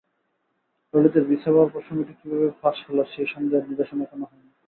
ললিতের 0.93 1.23
visa 1.29 1.49
পাওয়ার 1.53 1.73
প্রসঙ্গটি 1.73 2.13
কীভাবে 2.19 2.47
ফাঁস 2.59 2.77
হলো 2.87 3.03
সেই 3.13 3.27
সন্দেহের 3.33 3.67
নিরসন 3.69 3.99
এখনো 4.05 4.25
হয়নি। 4.29 4.49